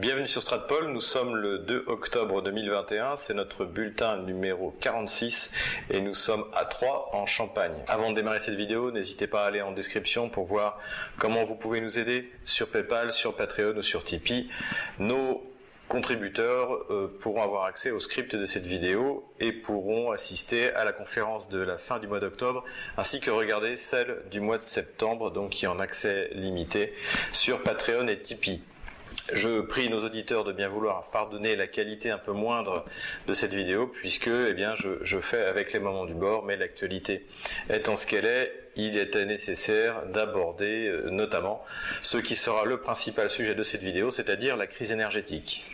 [0.00, 5.52] Bienvenue sur Stratpol, nous sommes le 2 octobre 2021, c'est notre bulletin numéro 46
[5.88, 7.74] et nous sommes à 3 en Champagne.
[7.86, 10.80] Avant de démarrer cette vidéo, n'hésitez pas à aller en description pour voir
[11.20, 14.50] comment vous pouvez nous aider sur PayPal, sur Patreon ou sur Tipeee.
[14.98, 15.48] Nos
[15.86, 20.92] contributeurs euh, pourront avoir accès au script de cette vidéo et pourront assister à la
[20.92, 22.64] conférence de la fin du mois d'octobre
[22.96, 26.94] ainsi que regarder celle du mois de septembre donc qui est en accès limité
[27.32, 28.60] sur Patreon et Tipeee.
[29.32, 32.84] Je prie nos auditeurs de bien vouloir pardonner la qualité un peu moindre
[33.26, 34.54] de cette vidéo puisque eh
[35.02, 37.26] je, fais avec les moments du bord, mais l'actualité
[37.70, 41.64] étant ce qu'elle est, il était nécessaire d'aborder euh, notamment
[42.02, 45.64] ce qui sera le principal sujet de cette vidéo, c'est-à-dire la crise énergétique.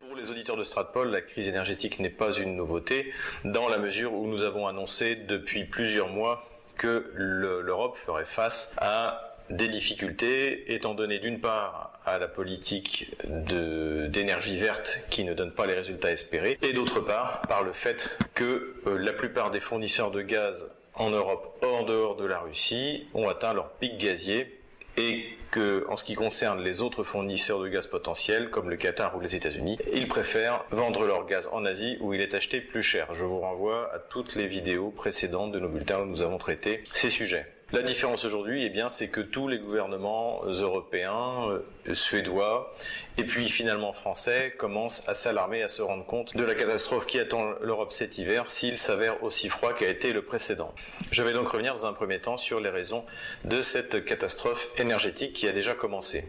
[0.00, 3.12] Pour les auditeurs de Stratpol, la crise énergétique n'est pas une nouveauté
[3.44, 9.25] dans la mesure où nous avons annoncé depuis plusieurs mois que l'Europe ferait face à
[9.50, 15.66] des difficultés, étant donné d'une part à la politique d'énergie verte qui ne donne pas
[15.66, 20.10] les résultats espérés, et d'autre part par le fait que euh, la plupart des fournisseurs
[20.10, 24.60] de gaz en Europe, en dehors de la Russie, ont atteint leur pic gazier
[24.96, 29.16] et que, en ce qui concerne les autres fournisseurs de gaz potentiels, comme le Qatar
[29.16, 32.82] ou les États-Unis, ils préfèrent vendre leur gaz en Asie où il est acheté plus
[32.82, 33.14] cher.
[33.14, 36.82] Je vous renvoie à toutes les vidéos précédentes de nos bulletins où nous avons traité
[36.92, 37.46] ces sujets.
[37.72, 42.72] La différence aujourd'hui, eh bien, c'est que tous les gouvernements européens, euh, suédois,
[43.18, 47.18] et puis finalement français, commencent à s'alarmer, à se rendre compte de la catastrophe qui
[47.18, 50.72] attend l'Europe cet hiver s'il s'avère aussi froid qu'a été le précédent.
[51.10, 53.04] Je vais donc revenir dans un premier temps sur les raisons
[53.44, 56.24] de cette catastrophe énergétique qui a déjà commencé.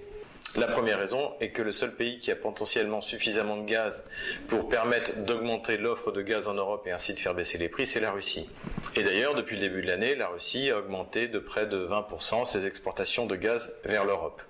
[0.55, 4.03] La première raison est que le seul pays qui a potentiellement suffisamment de gaz
[4.47, 7.85] pour permettre d'augmenter l'offre de gaz en Europe et ainsi de faire baisser les prix,
[7.85, 8.49] c'est la Russie.
[8.95, 12.45] Et d'ailleurs, depuis le début de l'année, la Russie a augmenté de près de 20%
[12.45, 14.41] ses exportations de gaz vers l'Europe.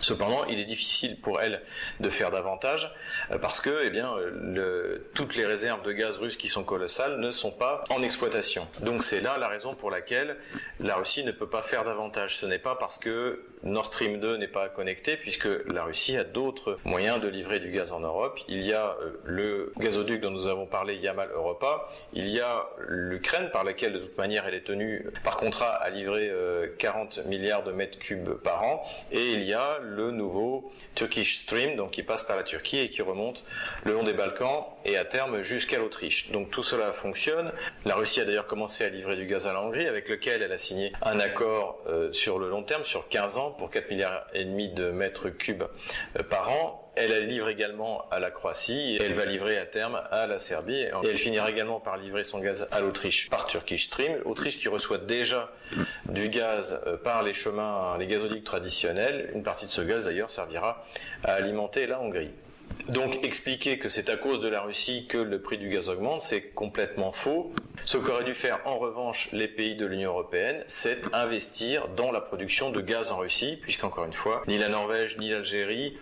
[0.00, 1.62] Cependant, il est difficile pour elle
[2.00, 2.92] de faire davantage
[3.30, 7.18] euh, parce que, eh bien, le, toutes les réserves de gaz russes qui sont colossales
[7.18, 8.66] ne sont pas en exploitation.
[8.80, 10.36] Donc c'est là la raison pour laquelle
[10.80, 12.36] la Russie ne peut pas faire davantage.
[12.36, 16.24] Ce n'est pas parce que Nord Stream 2 n'est pas connecté puisque la Russie a
[16.24, 18.38] d'autres moyens de livrer du gaz en Europe.
[18.48, 21.88] Il y a euh, le gazoduc dont nous avons parlé, Yamal Europa.
[22.12, 25.88] Il y a l'Ukraine par laquelle de toute manière elle est tenue par contrat à
[25.90, 26.30] livrer
[26.78, 28.84] 40 euh, milliards de mètres cubes par an.
[29.12, 32.88] Et il y a le nouveau Turkish Stream, donc qui passe par la Turquie et
[32.88, 33.44] qui remonte
[33.84, 36.30] le long des Balkans et à terme jusqu'à l'Autriche.
[36.30, 37.52] Donc tout cela fonctionne.
[37.84, 40.52] La Russie a d'ailleurs commencé à livrer du gaz à la Hongrie avec lequel elle
[40.52, 44.26] a signé un accord euh, sur le long terme, sur 15 ans, pour 4 milliards
[44.32, 45.64] et demi de mètres cubes
[46.18, 46.83] euh, par an.
[46.96, 50.86] Elle livre également à la Croatie elle va livrer à terme à la Serbie.
[51.02, 54.20] Elle finira également par livrer son gaz à l'Autriche par Turkish Stream.
[54.24, 55.50] Autriche qui reçoit déjà
[56.08, 59.30] du gaz euh, par les chemins, les gazoducs traditionnels.
[59.34, 60.84] Une partie de ce gaz d'ailleurs servira
[61.22, 62.30] à alimenter la Hongrie.
[62.88, 66.20] Donc expliquer que c'est à cause de la Russie que le prix du gaz augmente,
[66.20, 67.52] c'est complètement faux.
[67.84, 72.20] Ce qu'auraient dû faire en revanche les pays de l'Union européenne, c'est investir dans la
[72.20, 75.96] production de gaz en Russie, puisqu'encore une fois, ni la Norvège, ni l'Algérie,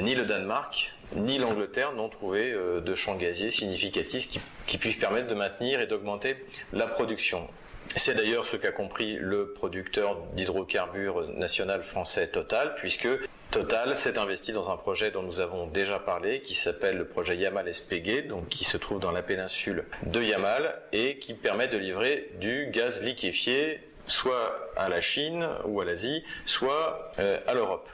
[0.00, 4.28] ni le Danemark, ni l'Angleterre n'ont trouvé euh, de champs gaziers significatifs
[4.66, 6.36] qui, puissent permettre de maintenir et d'augmenter
[6.72, 7.48] la production.
[7.96, 13.08] C'est d'ailleurs ce qu'a compris le producteur d'hydrocarbures national français Total, puisque
[13.50, 17.36] Total s'est investi dans un projet dont nous avons déjà parlé, qui s'appelle le projet
[17.36, 21.76] Yamal SPG, donc qui se trouve dans la péninsule de Yamal et qui permet de
[21.76, 27.88] livrer du gaz liquéfié soit à la Chine ou à l'Asie, soit euh, à l'Europe.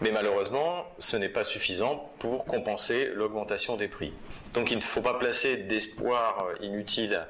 [0.00, 4.12] Mais malheureusement, ce n'est pas suffisant pour compenser l'augmentation des prix.
[4.54, 7.26] Donc il ne faut pas placer d'espoir euh, inutile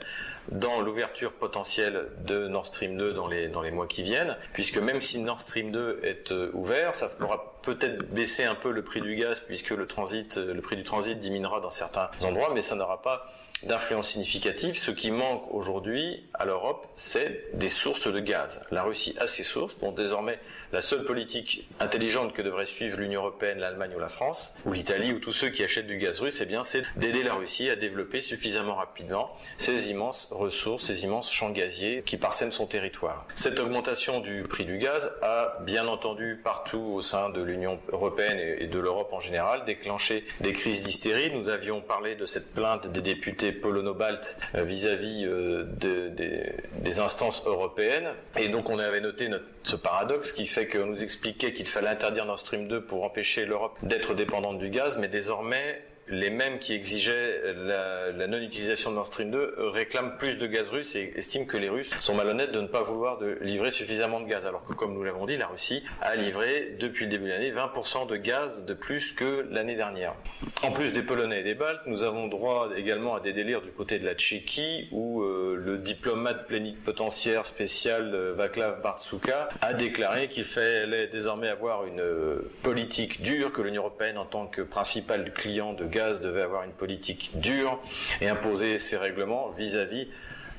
[0.51, 4.79] dans l'ouverture potentielle de Nord Stream 2 dans les, dans les mois qui viennent, puisque
[4.79, 8.83] même si Nord Stream 2 est euh, ouvert, ça pourra peut-être baisser un peu le
[8.83, 12.63] prix du gaz, puisque le euh, le prix du transit diminuera dans certains endroits, mais
[12.63, 13.33] ça n'aura pas
[13.63, 14.79] d'influence significative.
[14.79, 18.63] Ce qui manque aujourd'hui à l'Europe, c'est des sources de gaz.
[18.71, 20.39] La Russie a ses sources, dont désormais
[20.73, 25.13] la seule politique intelligente que devrait suivre l'Union européenne, l'Allemagne ou la France, ou l'Italie,
[25.13, 27.77] ou tous ceux qui achètent du gaz russe, eh bien, c'est d'aider la Russie à
[27.77, 33.27] développer suffisamment rapidement ces immenses ressources, ces immenses champs gaziers qui parsèment son territoire.
[33.35, 38.39] Cette augmentation du prix du gaz a, bien entendu, partout au sein de l'Union européenne
[38.39, 41.31] et de l'Europe en général, déclenché des crises d'hystérie.
[41.35, 48.09] Nous avions parlé de cette plainte des députés polono-baltes euh, vis-à-vis euh, des instances européennes.
[48.39, 51.89] Et donc on avait noté notre, ce paradoxe qui fait qu'on nous expliquait qu'il fallait
[51.89, 56.59] interdire Nord Stream 2 pour empêcher l'Europe d'être dépendante du gaz, mais désormais les mêmes
[56.59, 61.45] qui exigeaient la, non-utilisation de Nord Stream 2 réclament plus de gaz russe et estiment
[61.45, 64.47] que les Russes sont malhonnêtes de ne pas vouloir livrer suffisamment de gaz.
[64.47, 67.53] Alors que, comme nous l'avons dit, la Russie a livré depuis le début de l'année
[67.53, 70.15] 20% de gaz de plus que l'année dernière.
[70.63, 73.71] En plus des Polonais et des Baltes, nous avons droit également à des délires du
[73.71, 80.29] côté de la Tchéquie où euh, le diplomate plénipotentiaire spécial euh, Václav Bartsuka a déclaré
[80.29, 85.33] qu'il fallait désormais avoir une euh, politique dure, que l'Union européenne en tant que principal
[85.33, 87.79] client de gaz devait avoir une politique dure
[88.21, 90.09] et imposer ses règlements vis-à-vis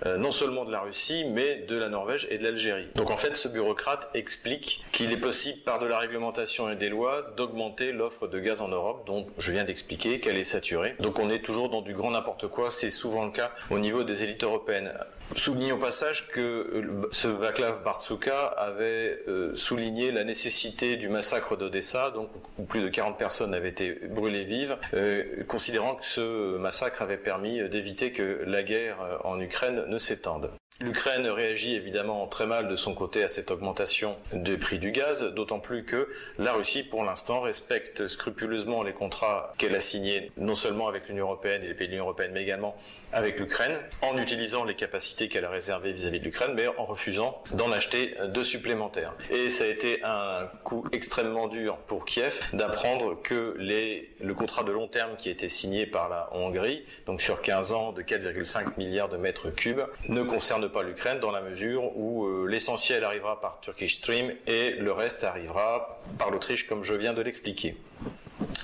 [0.05, 2.87] euh, non seulement de la Russie, mais de la Norvège et de l'Algérie.
[2.95, 6.89] Donc en fait, ce bureaucrate explique qu'il est possible, par de la réglementation et des
[6.89, 10.95] lois, d'augmenter l'offre de gaz en Europe, dont je viens d'expliquer qu'elle est saturée.
[10.99, 14.03] Donc on est toujours dans du grand n'importe quoi, c'est souvent le cas au niveau
[14.03, 14.91] des élites européennes.
[15.35, 21.55] Soulignons au passage que euh, ce Václav Bartsuka avait euh, souligné la nécessité du massacre
[21.55, 26.57] d'Odessa, donc où plus de 40 personnes avaient été brûlées vives, euh, considérant que ce
[26.57, 30.51] massacre avait permis d'éviter que la guerre en Ukraine ne s'étende.
[30.81, 35.23] L'Ukraine réagit évidemment très mal de son côté à cette augmentation des prix du gaz,
[35.23, 40.55] d'autant plus que la Russie, pour l'instant, respecte scrupuleusement les contrats qu'elle a signés, non
[40.55, 42.75] seulement avec l'Union européenne et les pays de l'Union européenne, mais également
[43.13, 47.41] avec l'Ukraine, en utilisant les capacités qu'elle a réservées vis-à-vis de l'Ukraine, mais en refusant
[47.53, 49.13] d'en acheter de supplémentaires.
[49.29, 54.71] Et ça a été un coup extrêmement dur pour Kiev d'apprendre que le contrat de
[54.71, 58.77] long terme qui a été signé par la Hongrie, donc sur 15 ans de 4,5
[58.77, 63.39] milliards de mètres cubes, ne concerne pas l'Ukraine dans la mesure où euh, l'essentiel arrivera
[63.41, 67.75] par Turkish Stream et le reste arrivera par l'Autriche comme je viens de l'expliquer.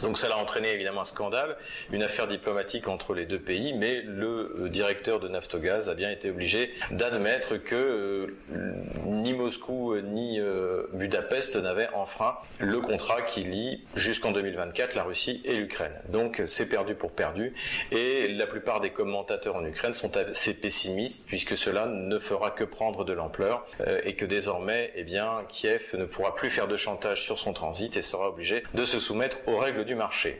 [0.01, 1.57] Donc ça a entraîné évidemment un scandale,
[1.91, 6.12] une affaire diplomatique entre les deux pays, mais le euh, directeur de Naftogaz a bien
[6.12, 8.27] été obligé d'admettre que euh,
[9.06, 10.39] ni Moscou euh, ni
[10.94, 15.94] Budapest n'avaient enfreint le contrat qui lie jusqu'en 2024 la Russie et l'Ukraine.
[16.09, 17.53] Donc c'est perdu pour perdu,
[17.91, 22.63] et la plupart des commentateurs en Ukraine sont assez pessimistes puisque cela ne fera que
[22.63, 23.65] prendre de l'ampleur
[24.03, 27.95] et que désormais, eh bien, Kiev ne pourra plus faire de chantage sur son transit
[27.97, 30.40] et sera obligé de se soumettre aux du marché.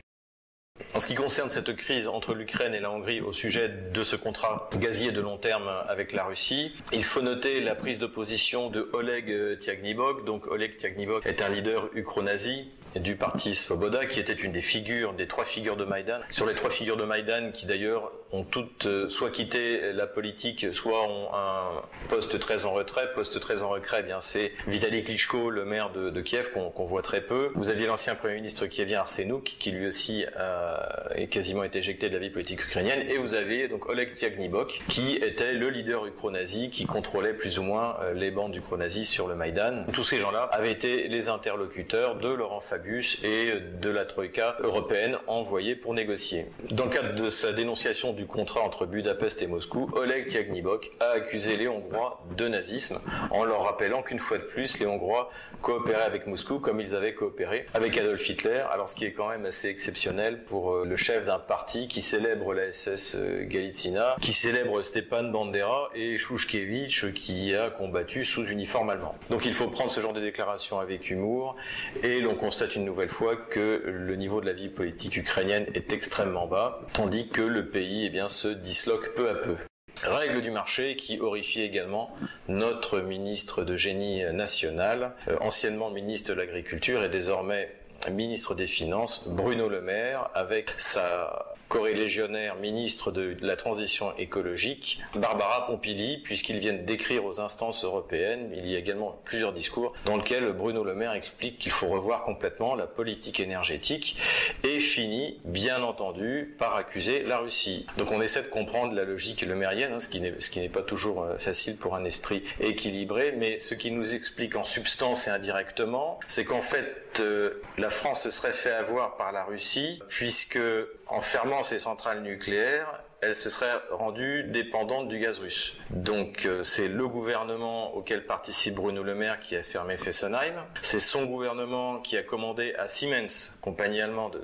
[0.94, 4.16] En ce qui concerne cette crise entre l'Ukraine et la Hongrie au sujet de ce
[4.16, 8.70] contrat gazier de long terme avec la Russie, il faut noter la prise de position
[8.70, 10.24] de Oleg Tiagnibok.
[10.24, 15.12] Donc Oleg Tiagnibok est un leader ukro-nazi du parti Svoboda, qui était une des figures,
[15.12, 16.20] des trois figures de Maïdan.
[16.30, 20.66] Sur les trois figures de Maïdan, qui d'ailleurs ont toutes euh, soit quitté la politique,
[20.72, 23.12] soit ont un poste très en retrait.
[23.14, 27.02] Poste très en retrait, eh bien c'est Vitaly Klitschko, le maire de, Kiev, qu'on voit
[27.02, 27.50] très peu.
[27.54, 32.14] Vous aviez l'ancien premier ministre kievien Arsenouk, qui lui aussi a quasiment été éjecté de
[32.14, 33.00] la vie politique ukrainienne.
[33.08, 37.62] Et vous aviez donc Oleg Tiagnibok, qui était le leader ukro-nazi, qui contrôlait plus ou
[37.62, 39.84] moins euh, les bandes ukro-nazis sur le Maïdan.
[39.92, 45.18] Tous ces gens-là avaient été les interlocuteurs de Laurent Fabius et de la Troïka européenne
[45.26, 46.46] envoyée pour négocier.
[46.70, 51.10] Dans le cadre de sa dénonciation du contrat entre Budapest et Moscou, Oleg Tiagnibok a
[51.10, 53.00] accusé les Hongrois de nazisme
[53.30, 55.30] en leur rappelant qu'une fois de plus, les Hongrois
[55.62, 59.28] coopéraient avec Moscou comme ils avaient coopéré avec Adolf Hitler, alors ce qui est quand
[59.28, 64.16] même assez exceptionnel pour euh, le chef d'un parti qui célèbre la SS euh, Galitzina,
[64.20, 69.14] qui célèbre Stepan Bandera et Shushkevich qui a combattu sous uniforme allemand.
[69.30, 71.54] Donc il faut prendre ce genre de déclarations avec humour
[72.02, 75.92] et l'on constate une nouvelle fois que le niveau de la vie politique ukrainienne est
[75.92, 79.56] extrêmement bas, tandis que le pays eh se disloque peu à peu.
[80.04, 82.14] Règle du marché qui horrifie également
[82.46, 87.68] notre ministre de génie national, euh, anciennement ministre de l'Agriculture et désormais
[88.10, 95.66] ministre des Finances, Bruno Le Maire, avec sa corélégionnaire ministre de la Transition écologique, Barbara
[95.66, 100.52] Pompili, puisqu'ils viennent d'écrire aux instances européennes, il y a également plusieurs discours dans lesquels
[100.52, 104.16] Bruno Le Maire explique qu'il faut revoir complètement la politique énergétique
[104.64, 107.86] et finit, bien entendu, par accuser la Russie.
[107.98, 111.36] Donc on essaie de comprendre la logique lemérienne, hein, ce qui n'est pas toujours euh,
[111.36, 116.44] facile pour un esprit équilibré, mais ce qui nous explique en substance et indirectement, c'est
[116.44, 120.58] qu'en fait, euh, la France se serait fait avoir par la Russie, puisque
[121.06, 125.74] en fermant ses centrales nucléaires, elle se serait rendue dépendante du gaz russe.
[125.90, 130.54] Donc euh, c'est le gouvernement auquel participe Bruno Le Maire qui a fermé Fessenheim.
[130.82, 134.40] C'est son gouvernement qui a commandé à Siemens, compagnie allemande,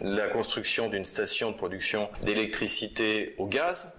[0.00, 3.92] la construction d'une station de production d'électricité au gaz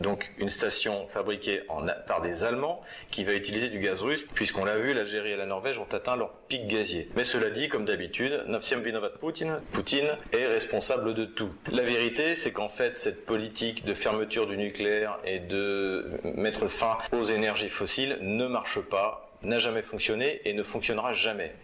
[0.00, 1.62] donc une station fabriquée
[2.06, 5.46] par des Allemands qui va utiliser du gaz russe, puisqu'on l'a vu, l'Algérie et la
[5.46, 7.08] Norvège ont atteint leur pic gazier.
[7.16, 11.50] Mais cela dit, comme d'habitude, Navsiem Vinovat Poutine, Poutine est responsable de tout.
[11.72, 16.98] La vérité, c'est qu'en fait, cette politique de fermeture du nucléaire et de mettre fin
[17.12, 21.54] aux énergies fossiles ne marche pas n'a jamais fonctionné et ne fonctionnera jamais.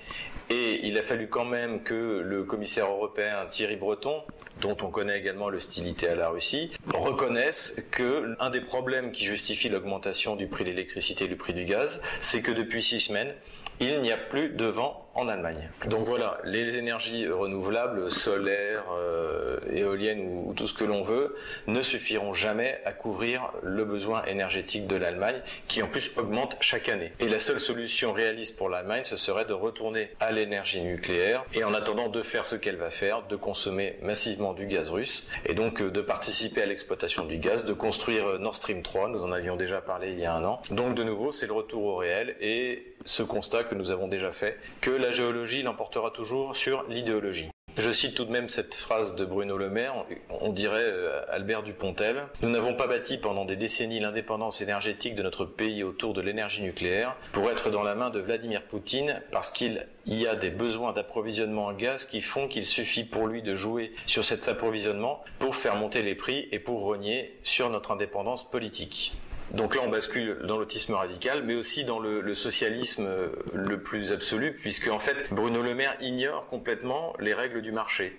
[0.53, 4.21] Et il a fallu quand même que le commissaire européen Thierry Breton,
[4.61, 9.71] dont on connaît également l'hostilité à la Russie, reconnaisse que un des problèmes qui justifie
[9.71, 13.33] l'augmentation du prix de l'électricité et du prix du gaz, c'est que depuis six semaines,
[13.81, 15.69] il n'y a plus de vent en Allemagne.
[15.89, 21.83] Donc voilà, les énergies renouvelables, solaires, euh, éoliennes ou, tout ce que l'on veut, ne
[21.83, 27.13] suffiront jamais à couvrir le besoin énergétique de l'Allemagne, qui en plus augmente chaque année.
[27.21, 31.65] Et la seule solution réaliste pour l'Allemagne, ce serait de retourner à l'énergie nucléaire, et
[31.65, 35.55] en attendant de faire ce qu'elle va faire, de consommer massivement du gaz russe, et
[35.55, 39.23] donc euh, de participer à l'exploitation du gaz, de construire euh, Nord Stream 3, nous
[39.23, 40.63] en avions déjà parlé il y a un an.
[40.71, 44.33] Donc de nouveau, c'est le retour au réel, et ce constat que nous avons déjà
[44.33, 47.49] fait, que la géologie l'emportera toujours sur l'idéologie.
[47.77, 51.63] Je cite tout de même cette phrase de Bruno Le Maire, on dirait euh, Albert
[51.63, 52.25] Dupontel.
[52.43, 56.63] Nous n'avons pas bâti pendant des décennies l'indépendance énergétique de notre pays autour de l'énergie
[56.63, 60.93] nucléaire pour être dans la main de Vladimir Poutine parce qu'il y a des besoins
[60.93, 65.57] d'approvisionnement en gaz qui font qu'il suffit pour lui de jouer sur cet approvisionnement pour
[65.57, 69.15] faire monter les prix et pour renier sur notre indépendance politique.
[69.55, 74.13] Donc là, on bascule dans l'autisme radical, mais aussi dans le, socialisme euh, le plus
[74.13, 78.17] absolu, puisque en fait, Bruno Le Maire ignore complètement les règles du marché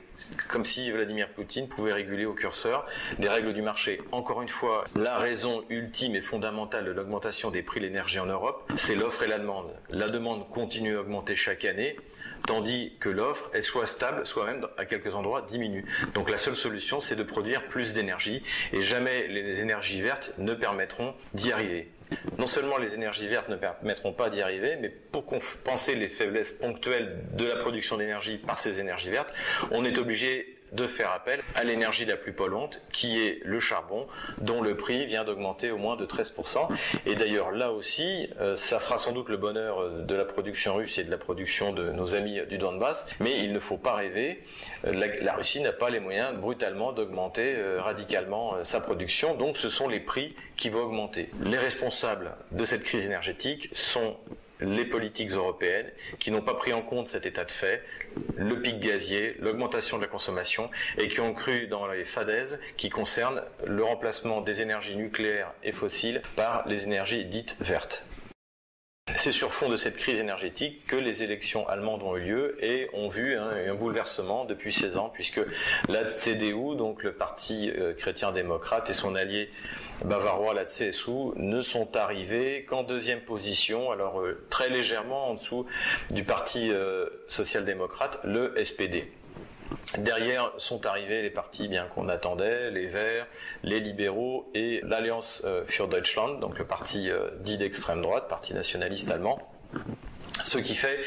[0.48, 2.86] comme si Vladimir Poutine pouvait réguler au curseur
[3.20, 4.02] des règles du marché.
[4.12, 8.26] Encore une fois, la raison ultime et fondamentale de l'augmentation des prix de l'énergie en
[8.26, 9.72] Europe, c'est l'offre et la demande.
[9.90, 11.98] La demande continue à augmenter chaque année,
[12.48, 15.86] tandis que l'offre est soit stable, soit même à quelques endroits diminue.
[16.14, 20.54] Donc la seule solution, c'est de produire plus d'énergie, et jamais les énergies vertes ne
[20.54, 21.90] permettront d'y arriver.
[22.38, 26.52] Non seulement les énergies vertes ne permettront pas d'y arriver, mais pour compenser les faiblesses
[26.52, 29.34] ponctuelles de la production d'énergie par ces énergies vertes,
[29.72, 34.08] on est obligé de faire appel à l'énergie la plus polluante, qui est le charbon,
[34.40, 36.68] dont le prix vient d'augmenter au moins de 13%.
[37.06, 40.76] Et d'ailleurs, là aussi, euh, ça fera sans doute le bonheur euh, de la production
[40.76, 43.94] russe et de la production de nos amis du Donbass, mais il ne faut pas
[43.96, 44.44] rêver.
[44.86, 49.88] Euh, la, Russie n'a pas les moyens brutalement d'augmenter radicalement sa production, donc ce sont
[49.88, 51.30] les prix qui vont augmenter.
[51.44, 54.16] Les responsables de cette crise énergétique sont
[54.64, 57.84] les politiques européennes qui n'ont pas pris en compte cet état de fait,
[58.36, 62.90] le pic gazier, l'augmentation de la consommation et qui ont cru dans les fadaises qui
[62.90, 68.06] concernent le remplacement des énergies nucléaires et fossiles par les énergies dites vertes.
[69.24, 72.90] C'est sur fond de cette crise énergétique que les élections allemandes ont eu lieu et
[72.92, 75.40] ont vu hein, un bouleversement depuis 16 ans puisque
[75.88, 79.50] la CDU, donc le parti euh, chrétien-démocrate et son allié
[80.04, 85.68] bavarois, la CSU, ne sont arrivés qu'en deuxième position, alors euh, très légèrement en dessous
[86.12, 89.10] du parti euh, social-démocrate, le SPD.
[90.00, 93.28] Derrière sont arrivés les partis bien qu'on attendait, les Verts,
[93.64, 97.10] les libéraux et l'Alliance euh, für Deutschland, donc le parti
[97.42, 99.40] dit d'extrême droite, parti nationaliste allemand.
[100.46, 101.00] Ce qui fait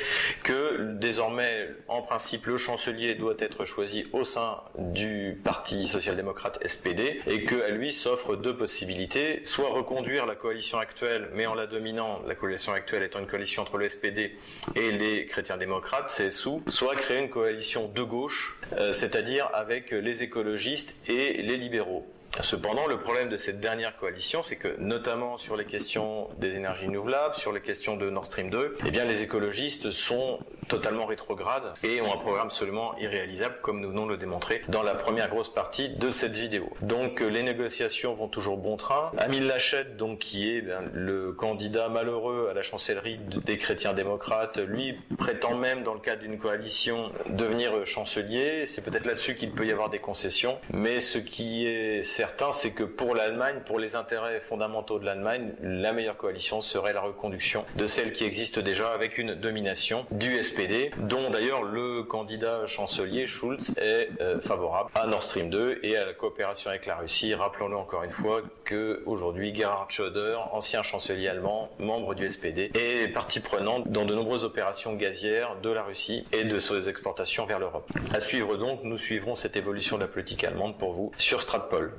[0.42, 7.20] que désormais, en principe, le chancelier doit être choisi au sein du Parti social-démocrate SPD
[7.26, 12.20] et qu'à lui s'offrent deux possibilités, soit reconduire la coalition actuelle, mais en la dominant,
[12.26, 14.36] la coalition actuelle étant une coalition entre le SPD
[14.74, 20.22] et les chrétiens démocrates, CSU, soit créer une coalition de gauche, euh, c'est-à-dire avec les
[20.22, 22.06] écologistes et les libéraux.
[22.40, 26.86] Cependant, le problème de cette dernière coalition, c'est que notamment sur les questions des énergies
[26.86, 30.38] renouvelables, sur les questions de Nord Stream 2, eh bien les écologistes sont
[30.68, 34.82] totalement rétrogrades et ont un programme seulement irréalisable, comme nous venons de le démontrer dans
[34.82, 36.72] la première grosse partie de cette vidéo.
[36.82, 39.12] Donc les négociations vont toujours bon train.
[39.18, 44.58] Amil Lachette, donc qui est eh le candidat malheureux à la chancellerie des chrétiens démocrates,
[44.58, 48.66] lui prétend même dans le cadre d'une coalition devenir chancelier.
[48.66, 52.72] C'est peut-être là-dessus qu'il peut y avoir des concessions, mais ce qui est certain, c'est
[52.72, 57.64] que pour l'Allemagne, pour les intérêts fondamentaux de l'Allemagne, la meilleure coalition serait la reconduction
[57.76, 63.26] de celle qui existe déjà avec une domination du SPD, dont d'ailleurs le candidat chancelier
[63.26, 67.34] Schulz est euh, favorable à Nord Stream 2 et à la coopération avec la Russie.
[67.34, 73.08] Rappelons-le encore une fois que aujourd'hui Gerhard Schröder, ancien chancelier allemand, membre du SPD, est
[73.12, 77.58] partie prenante dans de nombreuses opérations gazières de la Russie et de ses exportations vers
[77.58, 77.90] l'Europe.
[78.12, 81.92] À suivre donc, nous suivrons cette évolution de la politique allemande pour vous sur Stratpol.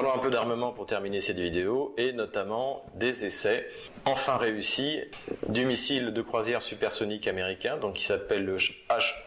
[0.00, 3.66] Parlons un peu d'armement pour terminer cette vidéo et notamment des essais
[4.04, 5.00] enfin réussi
[5.48, 8.56] du missile de croisière supersonique américain, donc qui s'appelle le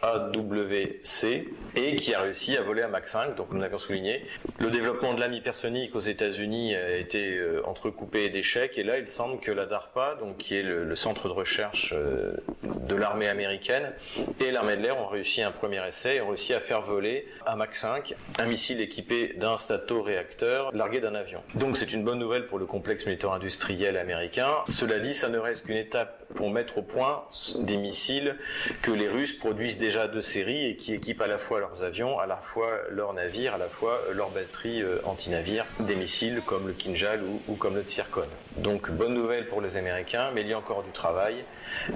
[0.02, 1.44] HAWC,
[1.76, 4.24] et qui a réussi à voler à Mach 5, donc nous l'avons souligné.
[4.58, 9.08] Le développement de l'âme hypersonique aux États-Unis a été euh, entrecoupé d'échecs, et là il
[9.08, 13.92] semble que la DARPA, donc qui est le, centre de recherche euh, de l'armée américaine,
[14.40, 17.28] et l'armée de l'air ont réussi un premier essai et ont réussi à faire voler
[17.46, 21.42] à Mach 5 un missile équipé d'un stato-réacteur largué d'un avion.
[21.54, 24.50] Donc c'est une bonne nouvelle pour le complexe militaire industriel américain.
[24.68, 27.24] Cela dit, ça ne reste qu'une étape pour mettre au point
[27.60, 28.36] des missiles
[28.82, 32.18] que les Russes produisent déjà de série et qui équipent à la fois leurs avions,
[32.18, 36.66] à la fois leurs navires, à la fois leurs batteries euh, anti-navires, des missiles comme
[36.66, 38.26] le Kinjal ou, comme le Tsirkon.
[38.56, 41.44] Donc bonne nouvelle pour les Américains, mais il y a encore du travail.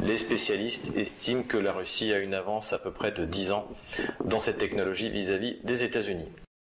[0.03, 3.69] Les spécialistes estiment que la Russie a une avance à peu près de 10 ans
[4.25, 6.29] dans cette technologie vis-à-vis -vis des États-Unis.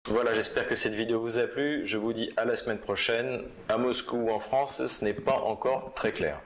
[0.07, 1.81] Voilà, j'espère que cette vidéo vous a plu.
[1.87, 3.41] Je vous dis à la semaine prochaine.
[3.69, 6.39] À Moscou ou en France, ce n'est pas encore très clair.